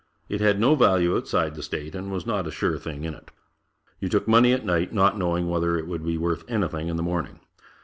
[0.29, 3.29] It had no value outside the state and was not a sure thing in it.
[3.99, 7.03] You took money at night, not knowing whether it would be worth anything in the
[7.03, 7.39] morning.